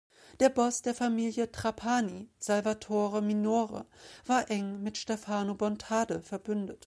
Der 0.39 0.49
Boss 0.49 0.81
der 0.81 0.95
Familie 0.95 1.43
von 1.45 1.51
Trapani, 1.53 2.27
Salvatore 2.39 3.21
Minore, 3.21 3.85
war 4.25 4.49
eng 4.49 4.81
mit 4.81 4.97
Stefano 4.97 5.53
Bontade 5.53 6.23
verbündet. 6.23 6.79